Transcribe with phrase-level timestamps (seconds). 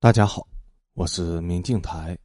[0.00, 0.46] 大家好，
[0.92, 2.16] 我是明镜台，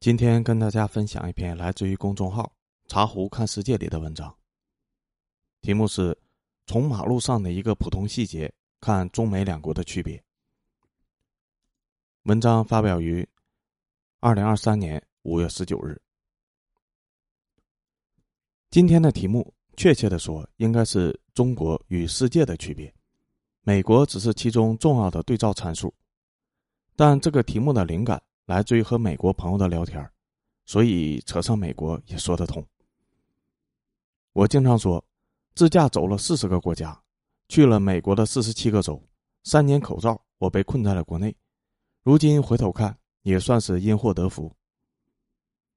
[0.00, 2.52] 今天跟大家分享一篇来自于公众号
[2.88, 4.36] “茶壶看世界”里的文章，
[5.62, 6.14] 题目是
[6.68, 8.52] “从马路上的一个普通细节
[8.82, 10.22] 看中美两国的区别”。
[12.24, 13.26] 文章发表于
[14.20, 15.98] 二零二三年五月十九日。
[18.70, 22.94] 今天的题目，确切的说，应该是中国与世界的区别，
[23.62, 25.90] 美国只是其中重要的对照参数。
[26.96, 30.08] 但这个题目的灵感来自于和美国朋友的聊天
[30.64, 32.64] 所以扯上美国也说得通。
[34.32, 35.04] 我经常说，
[35.54, 36.98] 自驾走了四十个国家，
[37.48, 39.00] 去了美国的四十七个州，
[39.44, 41.34] 三年口罩，我被困在了国内。
[42.02, 44.50] 如今回头看，也算是因祸得福。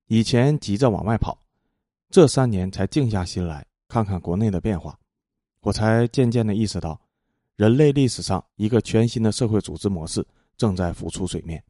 [0.07, 1.39] 以前急着往外跑，
[2.09, 4.97] 这三年才静下心来看看国内的变化，
[5.61, 6.99] 我才渐渐的意识到，
[7.55, 10.25] 人类历史上一个全新的社会组织模式。
[10.57, 11.63] 正在浮出水面。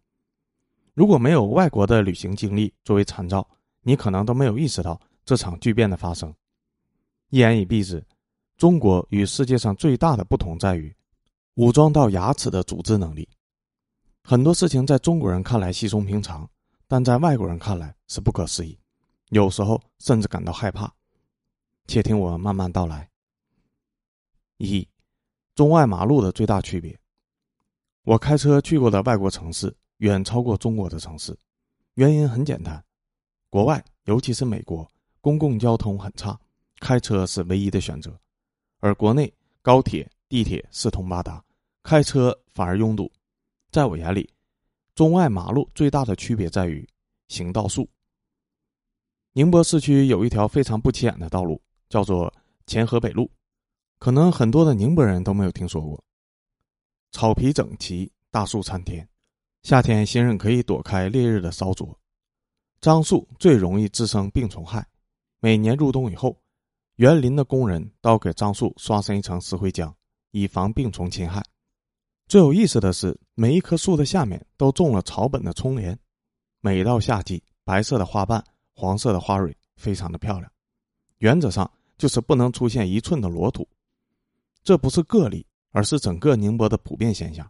[0.94, 3.48] 如果没有外国的旅行经历作为参照，
[3.82, 6.34] 你可能都没有意识到这场巨变的发生。
[7.29, 8.04] 一言以蔽之，
[8.57, 10.96] 中国与世界上最大的不同在于
[11.55, 13.27] 武装到牙齿的组织能力。
[14.24, 16.49] 很多事情在中国人看来稀松平常，
[16.88, 18.77] 但在外国人看来是不可思议，
[19.29, 20.91] 有时候甚至感到害怕。
[21.85, 23.10] 且听我慢慢道来。
[24.57, 24.88] 一，
[25.54, 26.98] 中外马路的最大区别。
[28.08, 31.38] 我开车去过的外国城市远超过中国的城市，
[31.96, 32.82] 原因很简单：
[33.50, 36.40] 国外，尤其是美国，公共交通很差，
[36.80, 38.10] 开车是唯一的选择；
[38.80, 39.30] 而国内，
[39.62, 41.44] 高铁、地铁四通八达，
[41.84, 43.12] 开车反而拥堵。
[43.72, 44.30] 在我眼里，
[44.96, 46.88] 中外马路最大的区别在于
[47.28, 47.90] 行道树。
[49.34, 52.34] 宁波市区有一条非常不起眼的道路，叫做
[52.68, 53.30] 前河北路，
[54.00, 56.02] 可能很多的宁波人都没有听说过。
[57.18, 59.10] 草皮整齐，大树参天，
[59.63, 61.99] 夏天行人可以躲开烈日的烧灼。
[62.79, 64.88] 樟树最容易滋生病虫害，
[65.40, 66.39] 每年入冬以后，
[66.97, 69.91] 园林的工人都给樟树刷上一层石灰浆，
[70.29, 71.44] 以防病虫侵害。
[72.28, 75.97] 最有意思的是，每一棵树的下面都种了草本的葱莲，
[76.61, 78.45] 每到夏季，白色的花瓣、
[78.75, 80.51] 黄色的花蕊，非常的漂亮。
[81.17, 81.67] 原则上
[81.97, 83.67] 就是不能出现一寸的裸土，
[84.61, 85.44] 这不是个例。
[85.77, 87.47] 而是整个宁波的普遍现象，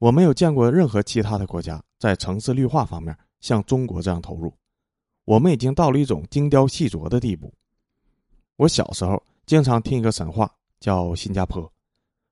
[0.00, 4.52] 我没有见过任何其他的国家在城市绿化方面像中国这样投入。
[5.24, 7.54] 我们已经到了一种精雕细琢的地步。
[8.56, 11.72] 我小时候经常听一个神话，叫新加坡。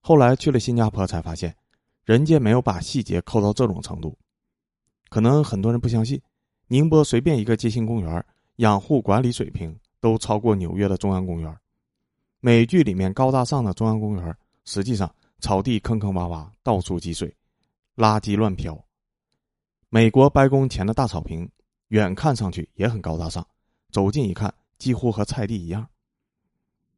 [0.00, 1.54] 后来去了新加坡，才发现，
[2.02, 4.18] 人家没有把细节抠到这种程度。
[5.10, 6.20] 可能很多人不相信，
[6.66, 8.26] 宁波随便一个街心公园，
[8.56, 11.56] 养护管理水平都超过纽约的中央公园。
[12.40, 14.36] 美剧里面高大上的中央公园。
[14.64, 17.34] 实际上，草地坑坑洼洼，到处积水，
[17.96, 18.82] 垃圾乱飘。
[19.88, 21.48] 美国白宫前的大草坪，
[21.88, 23.46] 远看上去也很高大上，
[23.90, 25.86] 走近一看，几乎和菜地一样。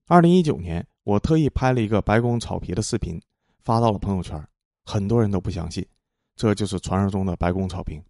[0.06, 3.20] 二零一九年，我特意拍了一个白宫草皮的视频，
[3.64, 4.40] 发到了朋友圈，
[4.84, 5.84] 很多人都不相信，
[6.36, 8.02] 这就是传说中的白宫草坪。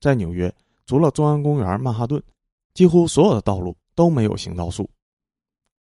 [0.00, 0.54] 在纽约，
[0.86, 2.22] 除了中央公园、曼哈顿，
[2.72, 4.88] 几乎所有的道路都没有行道树。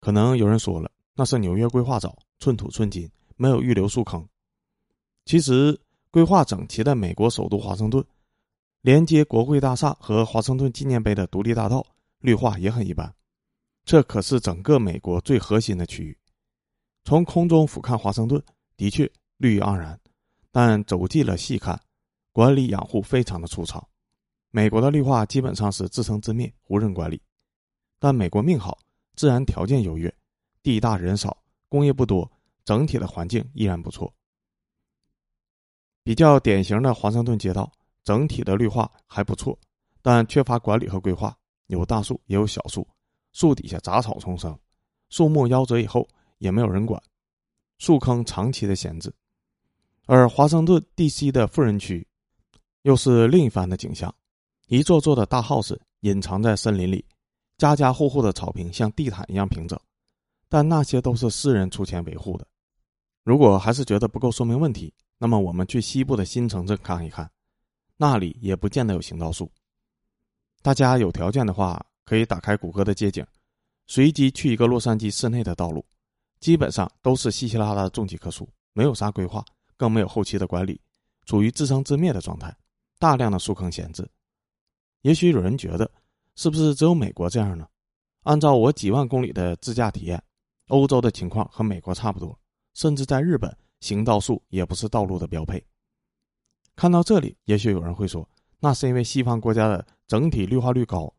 [0.01, 2.17] 可能有人说了，那是纽约规划早。
[2.39, 4.27] 寸土寸金，没有预留树坑。
[5.25, 5.79] 其实，
[6.09, 8.03] 规划整齐的美国首都华盛顿，
[8.81, 11.85] 连接国会大厦和华盛顿纪念碑的独立大道，
[12.19, 13.13] 绿化也很一般。
[13.83, 16.17] 这可是整个美国最核心的区域。
[17.03, 18.41] 从空中俯瞰华盛顿，
[18.77, 19.99] 的确绿意盎然，
[20.51, 21.79] 但走近了细看，
[22.31, 23.87] 管理养护非常的粗糙。
[24.51, 27.21] 美国的绿化基本上是自生自灭，无人管理。
[27.99, 28.79] 但美国命好，
[29.15, 30.13] 自然条件优越，
[30.63, 31.37] 地大人少。
[31.69, 32.29] 工业不多，
[32.65, 34.13] 整体的环境依然不错。
[36.03, 37.71] 比较典型的华盛顿街道，
[38.03, 39.57] 整体的绿化还不错，
[40.01, 41.33] 但缺乏管理和规划。
[41.67, 42.87] 有大树，也有小树，
[43.31, 44.57] 树底下杂草丛生，
[45.09, 46.09] 树木夭折以后
[46.39, 46.99] 也没有人管，
[47.77, 49.13] 树坑长期的闲置。
[50.07, 51.31] 而华盛顿 D.C.
[51.31, 52.07] 的富人区，
[52.81, 54.11] 又是另一番的景象：
[54.65, 57.05] 一座座的大 house 隐藏在森林里，
[57.59, 59.79] 家家户户的草坪像地毯一样平整。
[60.49, 62.45] 但那些都是私人出钱维护的。
[63.23, 67.29] 如果还是觉得不够说明问题，那么我们去西部的新城镇看一看，
[67.95, 69.51] 那里也不见得有行道树。
[70.61, 73.23] 大家有条件的话，可以打开谷歌的街景，
[73.85, 75.85] 随机去一个洛杉矶市内的道路，
[76.39, 79.45] 基本上都是稀稀拉拉的种几棵树，没有啥规划，
[79.77, 80.81] 更没有后期的管理，
[81.25, 82.55] 处于自生自灭的状态，
[82.97, 84.09] 大量的树坑闲置。
[85.03, 85.89] 也许有人觉得，
[86.35, 87.67] 是不是只有美国这样呢？
[88.23, 90.21] 按照我几万公里的自驾体验。
[90.69, 92.37] 欧洲的情况和美国差不多，
[92.73, 95.63] 甚至在日本，行道树也不是道路的标配。
[96.75, 98.27] 看到这里，也许有人会说，
[98.59, 101.13] 那是因为西方国家的整体绿化率高，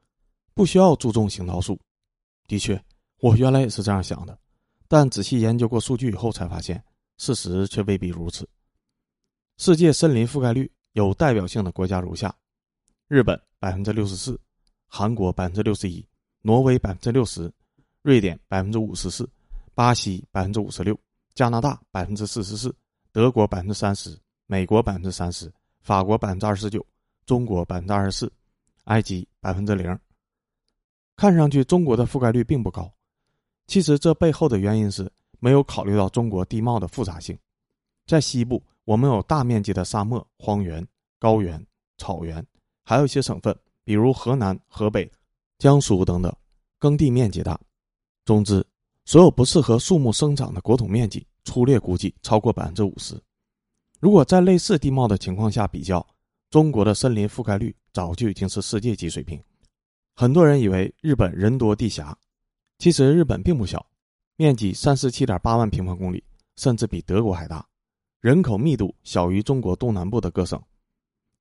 [0.54, 1.78] 不需要注重行道树。
[2.48, 2.82] 的确，
[3.18, 4.38] 我原来也是这样想的，
[4.88, 6.82] 但仔细研究过数据以后才发现，
[7.18, 8.48] 事实却未必如此。
[9.58, 12.34] 世界森林覆盖率有代表性的国家如下：
[13.08, 14.40] 日本百分之六十四，
[14.86, 16.06] 韩国百分之六十一，
[16.40, 17.52] 挪威百分之六十，
[18.00, 19.28] 瑞典百分之五十四，
[19.80, 20.94] 巴西百分之五十六，
[21.32, 22.76] 加拿大百分之四十四，
[23.12, 24.14] 德国百分之三十。
[24.44, 25.50] 美国百分之三十，
[25.80, 26.84] 法国百分之二十九，
[27.24, 28.30] 中国百分之二十四，
[28.84, 29.98] 埃及百分之零。
[31.16, 32.92] 看上去中国的覆盖率并不高，
[33.68, 37.34] 其实这背后的原因是没有考虑到中国地貌的复杂性。
[38.06, 40.86] 在西部，我们有大面积的沙漠、荒原、
[41.18, 41.58] 高原、
[41.96, 42.46] 草原，
[42.84, 45.10] 还有一些省份，比如河南、河北、
[45.56, 46.30] 江苏等等，
[46.78, 47.58] 耕地面积大。
[48.26, 48.62] 总之，
[49.04, 53.20] 所有不适合树木生长的国土面积，粗略估计超过百分之五十。
[53.98, 56.06] 如果在类似地貌的情况下比较，
[56.48, 59.42] 中国的森林覆盖率早就已经是世界级水平。
[60.14, 62.16] 很多人以为日本人多地狭，
[62.78, 63.84] 其实日本并不小，
[64.36, 66.22] 面积三十七点八万平方公里，
[66.56, 67.66] 甚至比德国还大，
[68.20, 70.60] 人口密度小于中国东南部的各省。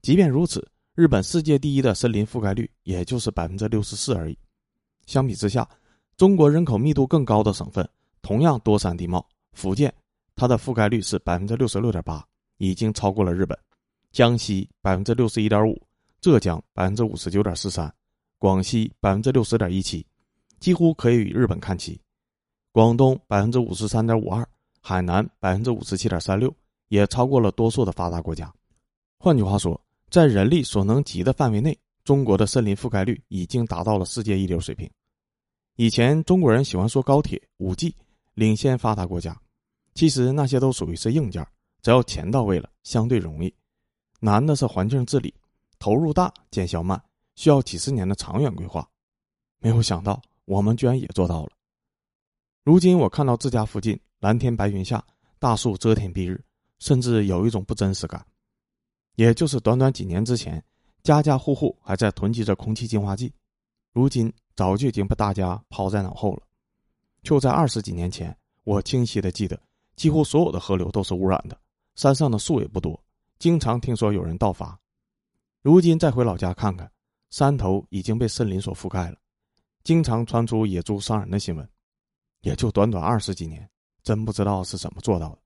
[0.02, 0.66] 即便如此，
[0.96, 4.38] 日本世界第一的森林覆盖率也就是百分之六十四而已。
[5.06, 5.68] 相比之下，
[6.20, 7.90] 中国人口密度更高的省份，
[8.22, 9.94] 同样多山地貌，福建，
[10.36, 12.22] 它的覆盖率是百分之六十六点八。
[12.58, 13.58] 已经超过了日本，
[14.12, 15.82] 江西百分之六十一点五，
[16.20, 17.90] 浙江百分之五十九点四三，
[18.38, 20.06] 广西百分之六十点一七，
[20.60, 21.98] 几乎可以与日本看齐。
[22.74, 24.46] 广东百分之五十三点五二，
[24.82, 26.54] 海南百分之五十七点三六，
[26.90, 28.54] 也超过了多数的发达国家。
[29.20, 34.92] 换句话说，在人力所能及的范围内，中国的森林覆盖率已经达到了世界一流水平。
[35.80, 37.96] 以前中国人喜欢说高铁、五 G
[38.34, 39.40] 领先发达国家，
[39.96, 41.42] 其实那些都属于是硬件。
[41.82, 43.50] 只要钱到位了，相对容易；
[44.20, 45.34] 难的是环境治理，
[45.80, 47.02] 投入大，见效慢，
[47.38, 48.86] 需要几十年的长远规划。
[49.60, 51.52] 没有想到，我们居然也做到了。
[52.66, 55.02] 如今我看到自家附近蓝天白云下，
[55.40, 56.44] 大树遮天蔽日，
[56.80, 58.22] 甚至有一种不真实感。
[59.16, 60.62] 也就是短短几年之前，
[61.04, 63.32] 家家户户还在囤积着空气净化剂，
[63.92, 66.44] 如今早就已经被大家抛在脑后了。
[67.24, 69.60] 就在二十几年前，我清晰的记得，
[69.96, 71.60] 几乎所有的河流都是污染的。
[71.96, 72.98] 山上的树也不多，
[73.40, 74.80] 经常听说有人盗伐。
[75.62, 76.90] 如今再回老家看看，
[77.30, 79.18] 山头已经被森林所覆盖了，
[79.84, 81.70] 经常传出野猪伤人的新闻。
[82.42, 83.70] 也就短短二十几年，
[84.02, 85.40] 真不知道是怎么做到的。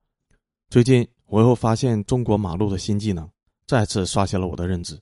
[0.70, 3.28] 最近我又发现中国马路的新技能，
[3.66, 5.02] 再次刷新了我的认知。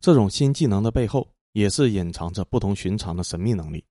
[0.00, 3.84] 这种新技能的背后，也是隐藏着不同寻常的神秘能力。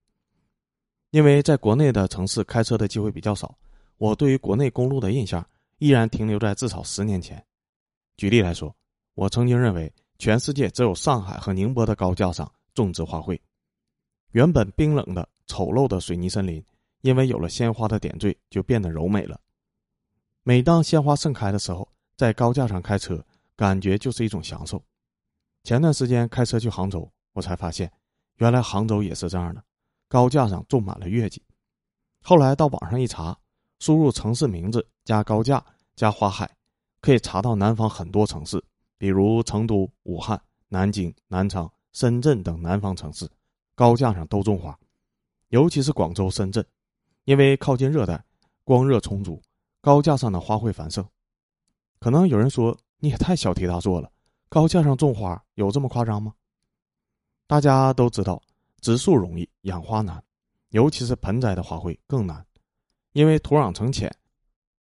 [1.12, 3.58] 因为在国内的城市开车的机会比较少，
[3.98, 5.46] 我对于国内公路的印象。
[5.82, 7.42] 依然停留在至少十年前。
[8.18, 8.76] 举例来说，
[9.14, 13.40] 我曾经认为全世界只有上海和宁波的高架上种植花卉，
[14.32, 16.62] 原本冰冷的丑陋的水泥森林，
[17.00, 19.40] 因为有了鲜花的点缀，就变得柔美了。
[20.44, 23.26] 每当鲜花盛开的时候，在高架上开车，
[23.56, 24.84] 感觉就是一种享受。
[25.64, 27.92] 前段时间开车去杭州，我才发现，
[28.38, 29.64] 原来杭州也是这样的，
[30.08, 31.44] 高架上种满了月季。
[32.22, 33.38] 后来到网上一查。
[33.82, 35.66] 输入城市名字加高架
[35.96, 36.54] 加花海，
[37.00, 38.62] 可以查到南方很多城市，
[38.98, 40.38] 比如成都、武汉、
[40.68, 43.26] 南京、南昌、深圳等南方城市，
[43.76, 44.78] 高架上都种花，
[45.48, 46.66] 尤其是广州、深圳，
[47.24, 48.22] 因为靠近热带，
[48.66, 49.42] 光热充足，
[49.80, 51.08] 高架上的花卉繁盛。
[52.02, 54.12] 可能有人说你也太小题大做了，
[54.50, 56.34] 高架上种花有这么夸张吗？
[57.50, 58.40] 大家都知道，
[58.80, 60.24] 植树容易，养花难，
[60.70, 62.46] 尤其是盆栽的花卉更难。
[63.14, 64.08] 因为土壤层浅，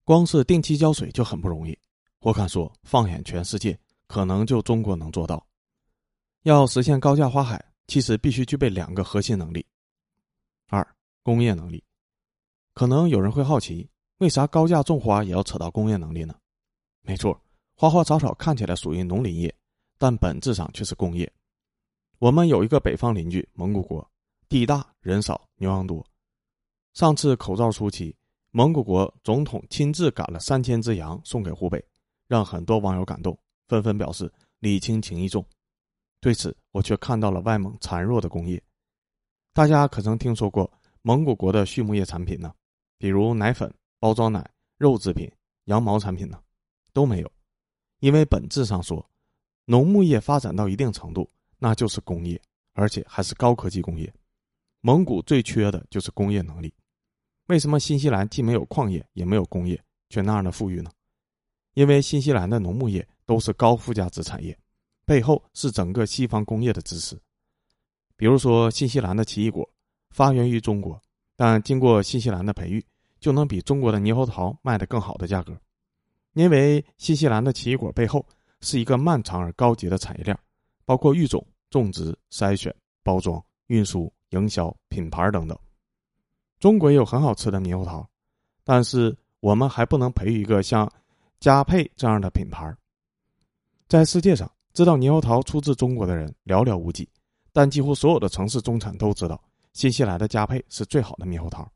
[0.02, 1.78] 光是定期浇水就很不容易。
[2.18, 5.46] 我敢说，放眼全世界，可能就中国能做到。
[6.42, 9.64] 要实现高价花海，其实必须具备两个核心能力：
[10.66, 10.84] 二、
[11.22, 11.84] 工业能力。
[12.74, 16.34] 可能有人会好奇，为啥高价种花也要扯到工业能力呢？
[17.02, 17.40] 没错，
[17.76, 19.54] 花花草草看起来属于农林业，
[19.98, 21.32] 但本质上却是工业。
[22.18, 24.10] 我们有一个北方邻居蒙古国，
[24.48, 26.04] 地大人少，牛羊多。
[26.94, 28.16] 上次口罩初期，
[28.52, 31.84] 蒙古国总统亲自赶了三千只羊送给湖北，
[32.26, 35.44] 让很多网友感动，纷纷表示礼轻情意重。
[36.18, 38.62] 对此，我却看到了外蒙孱弱的工业。
[39.52, 42.50] 大家可曾听说过蒙古国的畜牧业产品呢？
[42.96, 45.30] 比如奶粉、包装奶、肉制品、
[45.64, 46.40] 羊毛产品呢？
[46.94, 47.30] 都没有，
[48.00, 49.06] 因为本质上说，
[49.66, 52.40] 农牧业发展到一定程度，那就是工业，
[52.72, 54.12] 而且还是高科技工业。
[54.80, 56.72] 蒙古最缺的就是工业能力。
[57.46, 60.90] 为什么新西兰既没有矿业也没有工业，却那样的富裕呢？
[61.74, 64.56] 因为新西兰的农牧业都是高附加值产业，
[65.04, 67.18] 背后是整个西方工业的支持。
[68.16, 69.68] 比如说，新西兰的奇异果
[70.10, 71.00] 发源于中国，
[71.36, 72.84] 但经过新西兰的培育，
[73.20, 75.54] 就能比中国的猕猴桃卖得更好的价格，
[76.32, 78.24] 因为新西兰的奇异果背后
[78.60, 80.38] 是一个漫长而高级的产业链，
[80.86, 85.58] 包括育种、种植、筛选、包装、运输、营销、品牌等等。
[86.58, 88.08] 中国也有很好吃的猕猴桃，
[88.64, 90.90] 但是我们还不能培育一个像
[91.38, 92.74] 佳沛这样的品牌。
[93.88, 97.06] 在世界上，知道猕猴桃出自中国的人寥寥无几，
[97.52, 99.38] 但几乎所有的城市中产都知道，
[99.74, 101.70] 新西兰的佳沛是最好的猕猴桃。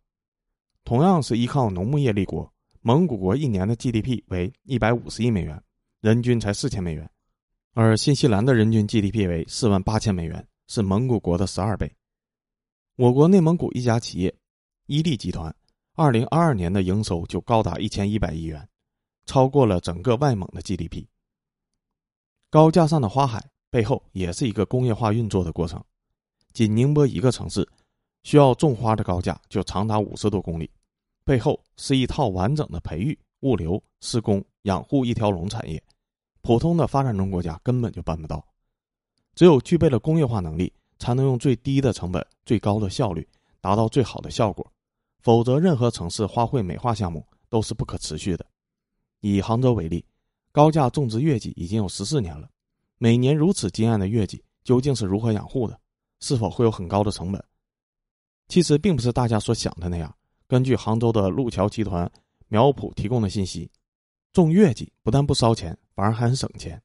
[0.83, 2.51] 同样是依靠农牧业立国，
[2.81, 5.63] 蒙古国一年的 GDP 为一百五十亿美元，
[6.01, 7.09] 人均才四千美元，
[7.73, 11.91] 而新西兰的人均 GDP 为四万八千美元，是蒙古国的十二倍。
[12.97, 14.35] 我国内蒙古一家企业。
[14.87, 15.55] 伊利集团，
[15.95, 18.69] 二零二二年的营收就高达一千一百亿元，
[19.25, 21.07] 超过了整个外蒙的 GDP。
[22.51, 25.81] 高架上的花海背后也是一个工业化运作的过程，
[26.53, 27.65] 仅宁波一个城市，
[28.25, 30.69] 需要种花的高架就长达五十多公里，
[31.23, 35.81] 背后是一套完整的培育、物流、施工、养护一条龙产业，
[36.43, 38.45] 普通的发展中国家根本就办不到。
[39.35, 43.27] 只有具备了工业化能力，才能用最低的成本、最高的效率，
[43.61, 44.67] 达到最好的效果。
[45.21, 48.45] 否则，任何城市花卉美化项目都是不可持续的。
[49.21, 50.05] 以杭州为例，
[50.51, 52.49] 高价种植月季已经有十四年了，
[52.99, 55.79] 每年如此惊艳的月季究竟是如何养护的？
[56.21, 57.43] 是否会有很高的成本？
[58.49, 60.15] 其实并不是大家所想的那样。
[60.49, 62.11] 根据杭州的路桥集团
[62.49, 63.71] 苗圃提供的信息，
[64.33, 66.83] 种月季不但不烧钱，反而还很省钱。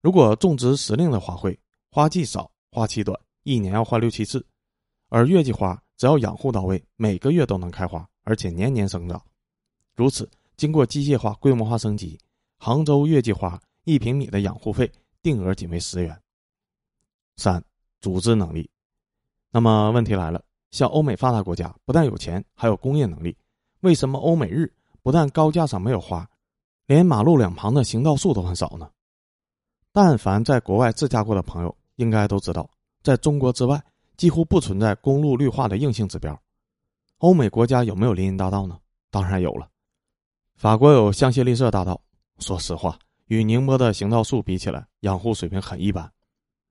[0.00, 1.56] 如果种植时令的花卉，
[1.88, 4.44] 花季少，花期短，一年要换六七次，
[5.08, 5.80] 而月季花。
[5.96, 9.24] 只要养护到位，每个月都能开花，而且年年生长。
[9.94, 12.18] 如此，经过机械化、规模化升级，
[12.58, 14.90] 杭州月季花一平米的养护费
[15.22, 16.20] 定额仅为十元。
[17.36, 17.64] 三、
[18.00, 18.68] 组织能力。
[19.52, 23.36] 那么问题来了，像欧美发达国家不但有钱，还有工业能力，
[23.82, 24.74] 为什么欧美日
[25.04, 26.28] 不但高架上没有花，
[26.86, 28.90] 连马路两旁的行道树都很少呢？
[29.92, 32.68] 但凡在国外自驾过的朋友，应该都知道，
[33.02, 33.82] 在中国之外。
[34.16, 36.40] 几乎不存在公路绿化的硬性指标。
[37.18, 38.78] 欧美国家有没有林荫大道呢？
[39.10, 39.68] 当然有了。
[40.54, 42.00] 法国有香榭丽舍大道，
[42.38, 46.08] 说实话，与宁波的行道树比起来，养护水平很一般。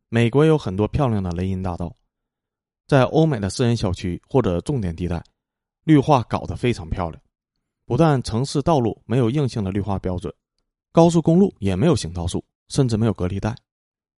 [0.08, 1.94] 美国有很多漂亮的雷音大道，
[2.88, 5.22] 在欧美的私人小区或者重点地带，
[5.84, 7.22] 绿化搞得非常漂亮。
[7.86, 10.34] 不但城市道路没有硬性的绿化标准，
[10.92, 13.56] 高速公路也没有行道树，甚至没有隔离带。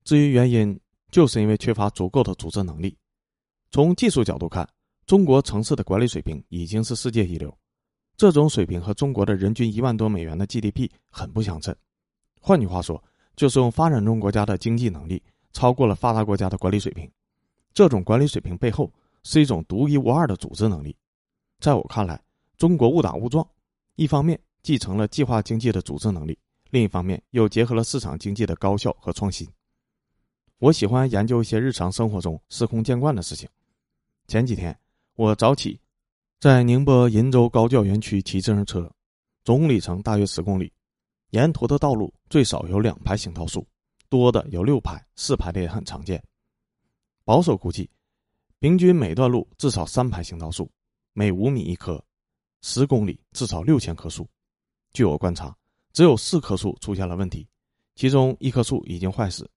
[0.03, 0.79] 至于原因，
[1.09, 2.95] 就是因为缺乏足够的组织能力。
[3.71, 4.67] 从技术角度看，
[5.07, 7.55] 中国城市的管理水平已经是世界一流，
[8.15, 11.75] 这种水平和中国的人均一万多美元的 GDP 很不相称。
[12.39, 13.03] 换句话说，
[13.35, 15.21] 就是用发展中国家的经济能力
[15.53, 17.11] 超过了发达国家的管理水平。
[17.73, 18.91] 这种管理水平背后
[19.23, 20.95] 是一种独一无二的组织能力。
[21.59, 22.21] 在我看来，
[22.57, 23.45] 中国误打误撞，
[23.95, 26.37] 一方面继承了计划经济的组织能力，
[26.69, 29.47] 另一方面又结合了市场经济的高效和创新。
[30.57, 33.47] 我喜欢研究一些日常生活中司空见惯的事情。
[34.27, 34.77] 前几天，
[35.15, 35.79] 我早起，
[36.39, 38.91] 在宁波鄞州高教园区骑自行车，
[39.43, 40.71] 总里程大约十公里。
[41.31, 43.65] 沿途的道路最少有两排行道树，
[44.09, 46.21] 多的有六排、四排的也很常见。
[47.23, 47.89] 保守估计，
[48.59, 50.69] 平均每段路至少三排行道树，
[51.13, 52.04] 每五米一棵，
[52.67, 54.27] 十公里至少六千棵树。
[54.91, 55.55] 据我观察，
[55.93, 57.47] 只有四棵树出现了问题，
[57.93, 59.47] 其中一棵树已经坏死，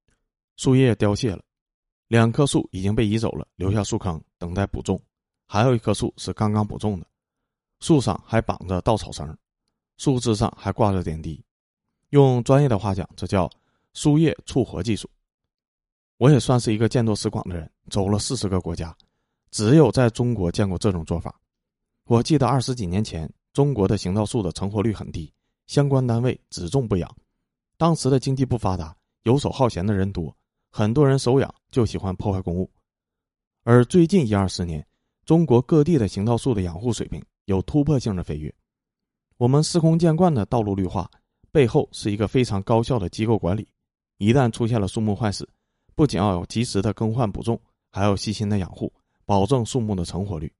[0.57, 1.43] 树叶凋谢了。
[2.09, 5.01] 两棵树已经被移走了，留下树坑等待补种，
[5.47, 7.07] 还有一棵树是刚刚补种的，
[7.81, 9.35] 树上还绑着稻草绳，
[9.97, 11.43] 树枝上还挂着点滴。
[12.11, 13.51] 用专业的话讲，这叫
[13.95, 15.09] 树叶促活技术。
[16.19, 18.95] 我也算是一个见多识广的人，走了四十个国家，
[19.51, 21.35] 只有在中国见过这种做法。
[22.09, 25.31] 我记得二十几年前，中国的行道树的成活率很低，
[25.67, 27.17] 相关单位只种不养。
[27.77, 30.35] 当时的经济不发达，游手好闲的人多。
[30.71, 32.71] 很多人手痒就喜欢破坏公物，
[33.63, 34.83] 而最近一二十年，
[35.27, 38.55] 中国各地的行道树的养护水平有突破性的飞跃。
[39.37, 41.11] 我们司空见惯的道路绿化
[41.53, 43.69] 背后是一个非常高效的机构管理。
[44.17, 45.47] 一旦出现了树木坏死，
[45.95, 47.61] 不仅要有及时的更换补种，
[47.93, 48.91] 还要细心的养护，
[49.27, 50.51] 保证树木的成活率。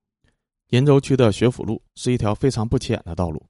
[0.69, 3.43] 鄞州区的学府路是一条非常不起眼的道路，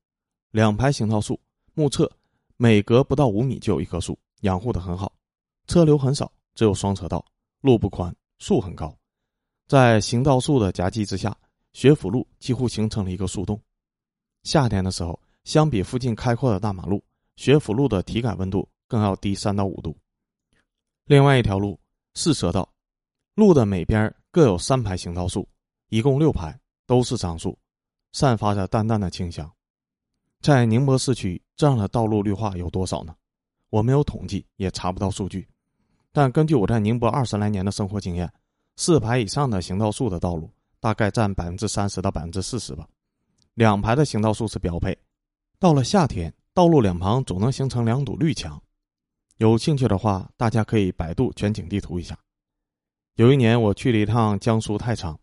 [0.53, 1.39] 两排行道树，
[1.75, 2.09] 目测
[2.57, 5.13] 每隔不到五米就有一棵树，养护的很好，
[5.67, 6.31] 车流很少。
[6.55, 7.25] 只有双车道，
[7.61, 8.93] 路不宽，树很高，
[9.69, 11.37] 在行道树的夹击之下，
[11.73, 13.61] 学府路几乎形成了一个树洞。
[14.43, 17.01] 夏天的时候，相比附近开阔的大马路，
[17.37, 19.97] 学府路的体感温度更要低三到五度。
[21.05, 21.79] 另外一条路
[22.15, 22.69] 四车道，
[23.35, 25.49] 路的每边各有三排行道树，
[25.91, 26.59] 一共六排，
[26.89, 27.57] 都是樟树，
[28.13, 29.49] 散发着淡淡的清香。
[30.41, 33.15] 在宁波市区，这样的道路绿化有多少呢？
[33.69, 35.47] 我没有统计，也查不到数据。
[36.13, 38.33] 但根据我在宁波二十来年的生活经验，
[38.77, 42.89] 四排以上的行道树的道路大概占百分之三十到百分之四十吧。
[43.53, 44.97] 两排的行道树是标配。
[45.59, 48.59] 到了夏天，道路两旁总能形成两堵绿墙。
[49.37, 52.19] 有兴趣的话，大家可以百度全景地图一下。
[53.17, 55.19] 有一年我去了一趟江苏太仓，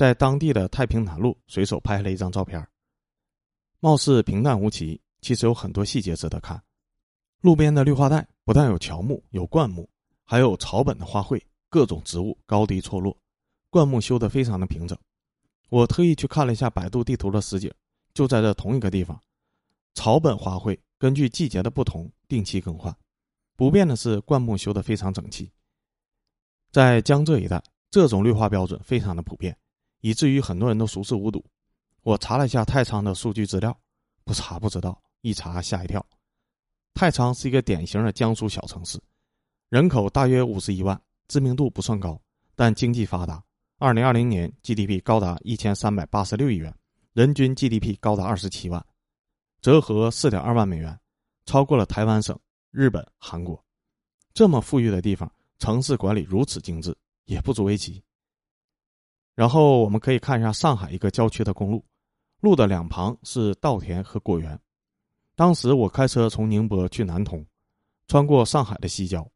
[0.00, 2.66] 在当地的太平南路随手拍了一张照片，
[3.80, 6.58] 貌似平淡无奇，其实有很多细节值得看。
[7.42, 9.86] 路边的绿化带不但有乔木、有灌木，
[10.24, 11.38] 还有草本的花卉，
[11.68, 13.14] 各种植物高低错落，
[13.68, 14.96] 灌木修得非常的平整。
[15.68, 17.70] 我特意去看了一下百度地图的实景，
[18.14, 19.22] 就在这同一个地方，
[19.92, 22.90] 草本花卉根据季节的不同定期更换。
[23.54, 25.52] 不变的是，灌木修得非常整齐。
[26.72, 29.54] 在江浙一带，这种绿化标准非常的普遍，
[30.00, 31.44] 以至于很多人都熟视无睹。
[32.02, 33.78] 我查了一下太仓的数据资料，
[34.24, 36.04] 不查不知道，一查吓一跳。
[36.94, 38.98] 太仓是一个典型的江苏小城市，
[39.68, 42.20] 人口大约五十一万，知名度不算高，
[42.54, 43.42] 但经济发达。
[43.78, 46.74] 二零二零年 GDP 高达一千三百八十六亿元，
[47.12, 48.84] 人均 GDP 高达二十七万，
[49.62, 50.98] 折合四点二万美元，
[51.46, 52.38] 超过了台湾省。
[52.70, 53.64] 日本、韩国，
[54.32, 58.02] 这么富裕的地方，城市管理如此精致，也不足为奇。
[59.40, 61.82] 然后我们可以看一下上海一个郊区的公路，
[62.40, 64.60] 路的两旁是稻田和果园。
[65.34, 67.42] 当时我开车从宁波去南通，
[68.06, 69.26] 穿过上海的西郊，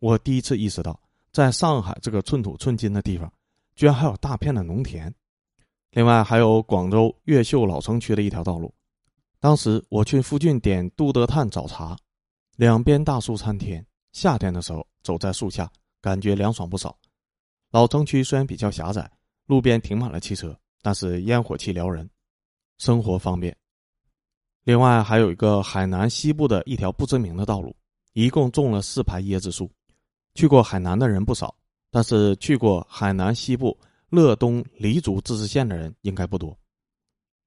[0.00, 0.98] 我第一次意识到，
[1.30, 3.32] 在上海这个寸土寸金的地方，
[3.76, 5.14] 居然还有大片的农田。
[5.92, 8.74] 另外还有广州越秀老城区的一条道路，
[9.38, 11.96] 当时我去附近点杜德炭早茶。
[12.56, 16.98] 两边大树参天，夏天的时候走在树下，感觉凉爽不少。
[17.70, 19.08] 老城区虽然比较狭窄，
[19.46, 22.08] 路边停满了汽车，但是烟火气撩人，
[22.78, 23.56] 生活方便。
[24.64, 27.74] 另外还有一个海南西部的一条不知名的道路，
[28.12, 29.70] 一共种了四排椰子树。
[30.34, 31.54] 去过海南的人不少，
[31.90, 33.76] 但是去过海南西部
[34.08, 36.56] 乐东黎族自治县的人应该不多。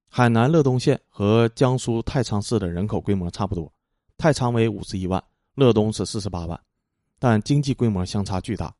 [0.10, 3.72] 海南乐东县和江苏太仓市的人口规模差不多。
[4.18, 5.22] 太仓为五十一万，
[5.56, 6.58] 乐东是四十八万，
[7.20, 8.74] 但经济规模相差巨大。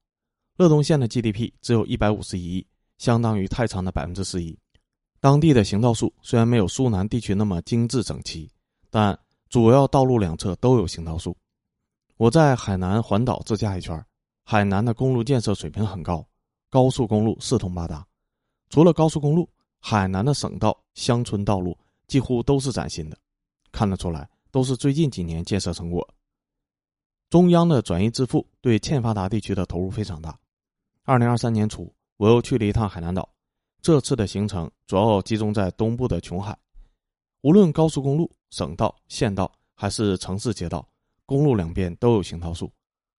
[0.58, 4.58] 乐东县的 GDP 只有一百五十一亿，相当于太仓的百分之十一。
[5.20, 8.50] 当地的行道树虽然没有苏南地区那么精致整齐，
[8.90, 9.18] 但
[9.50, 11.36] 主要道路两侧都有行道树。
[12.18, 14.06] 我在海南环岛自驾一圈，
[14.44, 16.26] 海南的公路建设水平很高，
[16.70, 18.06] 高速公路四通八达。
[18.70, 21.78] 除了高速公路，海南的省道、乡村道路
[22.08, 23.18] 几乎都是崭新的，
[23.72, 24.30] 看得出来。
[24.52, 26.08] 都是最近几年建设成果。
[27.30, 30.40] 中央的转移支付对欠发达地区的投入非常大。
[31.04, 33.28] 二零二三年初，我又去了一趟海南岛，
[33.82, 36.58] 这次的行程主要集中在东部的琼海。
[37.42, 40.88] 无论高速公路、省道、县道还是城市街道，
[41.26, 42.72] 公路两边都有行道树，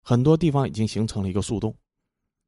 [0.03, 1.75] 很多地方已经形成了一个树洞。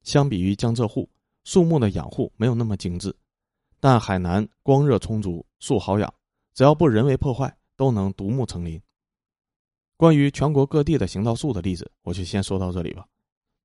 [0.02, 1.08] 相比于江浙沪，
[1.44, 3.14] 树木的养护没有那么精致，
[3.80, 6.12] 但海南光热充足，树好养，
[6.54, 7.54] 只要不人为破坏。
[7.78, 8.82] 都能独木成林。
[9.96, 13.06] 关于全国各地的行道树的例子，我就先说到这里吧。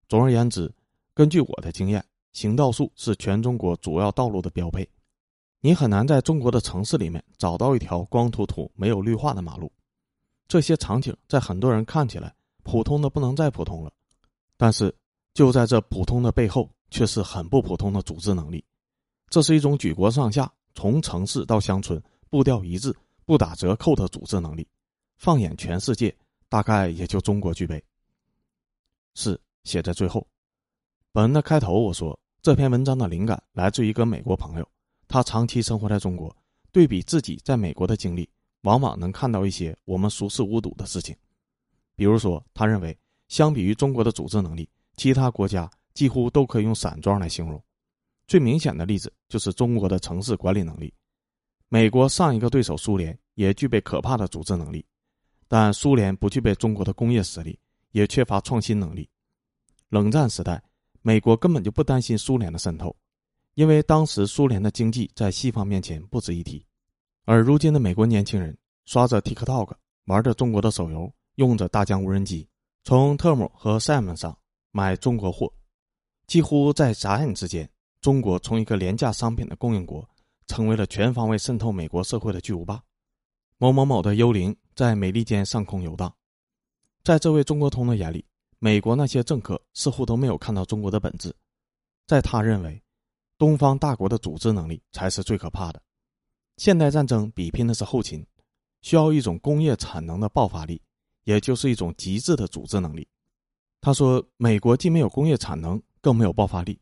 [0.07, 0.71] 总而言之，
[1.15, 4.87] 根据我的经验，行道树是全中国主要道路的标配。
[5.61, 9.71] 你很难在中国的城市里面找到一条光秃秃、没有绿化的马路。
[10.47, 13.93] 这些场景在很多人看起来普通的不能再普通了，
[14.57, 14.93] 但是
[15.33, 18.61] 就在这普通的背后，却是很不普通的组织能力。
[19.29, 22.93] 这是一种举国上下，从城市到乡村，步调一致。
[23.25, 24.67] 不打折扣的组织能力，
[25.15, 26.13] 放眼全世界，
[26.49, 27.81] 大概也就中国具备。
[29.13, 30.27] 是写在最后。
[31.13, 34.67] 本文的开头我说，这篇文章的灵感来自于一个美国朋友，
[35.07, 36.35] 他长期生活在中国，
[36.73, 38.29] 对比自己在美国的经历，
[38.63, 41.15] 往往能看到一些我们熟视无睹的事情。
[41.95, 42.97] 比如说，他认为，
[43.29, 47.63] 相比于中国的组织能力，其他国家几乎都可以用散装来形容。
[48.27, 50.93] 最明显的例子就是中国的城市管理能力。
[51.69, 54.85] 美国上一个对手苏联也具备可怕的组织能力，
[55.47, 57.57] 但苏联不具备中国的工业实力，
[57.91, 59.09] 也缺乏创新能力。
[59.87, 60.61] 冷战时代，
[61.03, 62.95] 美国根本就不担心苏联的渗透，
[63.53, 66.65] 因为当时苏联的经济在西方面前不值一提。
[67.25, 72.49] 而如今的美国年轻人刷着 TikTok，玩着中国的手游，用着大疆无人机，
[72.83, 74.35] 从特姆和 Sam 上
[74.71, 75.53] 买中国货，
[76.25, 77.69] 几乎在眨眼之间，
[78.01, 80.09] 中国从一个廉价商品的供应国。
[80.45, 82.83] 成为了全方位渗透美国社会的巨无霸。
[83.57, 86.13] 某某某的幽灵在美利坚上空游荡。
[87.01, 88.23] 在这位中国通的眼里，
[88.63, 91.35] 美国那些政客似乎都没有看到中国的本质。
[92.07, 92.81] 在他认为，
[93.37, 95.81] 东方大国的组织能力才是最可怕的。
[96.55, 98.25] 现代战争比拼的是后勤，
[98.79, 100.81] 需要一种工业产能的爆发力，
[101.25, 103.05] 也就是一种极致的组织能力。
[103.81, 106.79] 他说：“美国既没有工业产能，更没有爆发力。”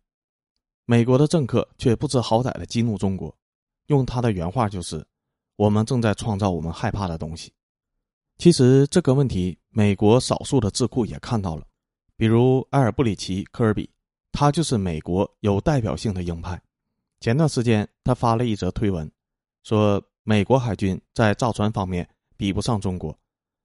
[0.85, 3.35] 美国的政客却不知好歹的激怒中国，
[3.87, 5.03] 用他的原话就是
[5.57, 7.51] ：“我们正在创造我们害怕的东西。”
[8.37, 11.65] 其实这个问题，美国少数的智库也看到了，
[12.21, 13.89] 比如埃尔布里奇·科尔比，
[14.31, 16.61] 他就是美国有代表性的鹰派。
[17.19, 19.11] 前段时间，他发了一则推文，
[19.63, 22.07] 说美国海军在造船方面
[22.37, 23.17] 比不上中国，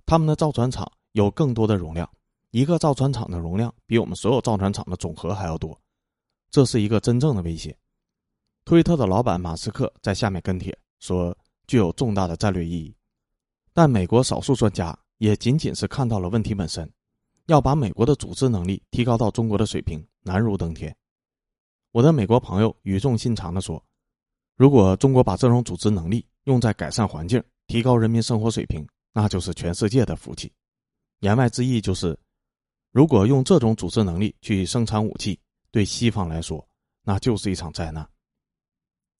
[0.07, 2.11] 他们的造船厂有更多的容量。
[2.51, 5.79] 一个造船厂的容量比我们所有造船厂的总和还要多，
[6.51, 7.77] 这是一个真正的威胁。
[8.65, 12.97] 推特的老板马斯克在下面跟帖说，具有重大的战略意义。
[13.75, 16.91] 但美国少数专家也仅仅是看到了问题本身，
[17.47, 20.95] 要把美国的组织能力提高到中国的水平难如登天。
[21.93, 23.83] 我的美国朋友语重心长地说
[24.57, 30.53] ：“如果中国把这种组织能力用在改善环境、提高人民生活水平，那就是全世界的福气。”
[31.21, 32.19] 言外之意就是。
[32.93, 35.39] 如果用这种组织能力去生产武器，
[35.71, 36.67] 对西方来说，
[37.03, 38.09] 那就是一场灾难。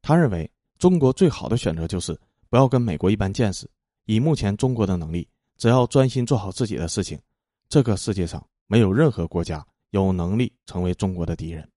[0.01, 3.69] 他认为，中国最好的选择就是不要跟美国一般见识。
[4.07, 7.21] 以目前中国的能力，只要专心做好自己的事情，
[7.69, 11.69] 这个世界上没有任何国家有能力成为中国的敌人。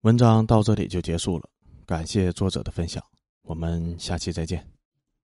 [0.00, 1.48] 文章到这里就结束了，
[1.84, 3.04] 感谢作者的分享，
[3.42, 4.71] 我们下期再见。